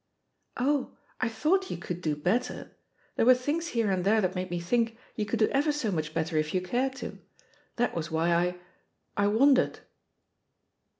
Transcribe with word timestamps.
"Oh, 0.57 0.97
I 1.19 1.29
thought 1.29 1.69
you 1.69 1.77
could 1.77 2.01
do 2.01 2.15
better. 2.15 2.71
There 3.15 3.25
were 3.27 3.35
things 3.35 3.67
here 3.67 3.91
and 3.91 4.03
there 4.03 4.19
that 4.19 4.33
made 4.33 4.49
me 4.49 4.59
think 4.59 4.97
you 5.15 5.27
could 5.27 5.37
do 5.37 5.47
ever 5.49 5.71
so 5.71 5.91
much 5.91 6.11
better, 6.15 6.37
if 6.37 6.55
you 6.55 6.61
cared 6.63 6.95
to. 6.95 7.19
That 7.75 7.93
was 7.93 8.09
why 8.09 8.33
I— 8.33 8.57
I 9.15 9.27
wondered." 9.27 9.81